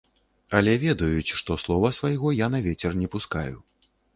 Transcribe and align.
Але 0.59 0.73
ведаюць, 0.83 1.35
што 1.41 1.57
слова 1.65 1.93
свайго 1.99 2.35
я 2.39 2.51
на 2.57 2.65
вецер 2.69 2.91
не 3.03 3.07
пускаю. 3.19 3.57